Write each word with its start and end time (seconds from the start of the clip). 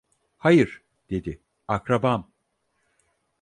"Hayır" 0.37 0.81
dedi, 1.09 1.41
"akrabam!" 1.67 2.31